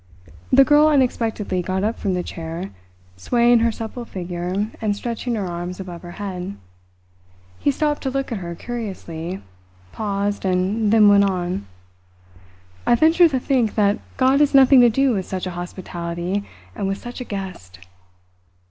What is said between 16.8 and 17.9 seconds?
with such a guest!"